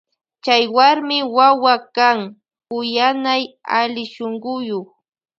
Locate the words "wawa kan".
1.35-2.19